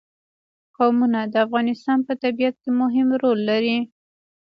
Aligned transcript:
قومونه 0.77 1.19
د 1.31 1.35
افغانستان 1.45 1.99
په 2.07 2.13
طبیعت 2.23 2.55
کې 2.63 2.69
مهم 2.81 3.07
رول 3.21 3.39
لري. 3.49 3.77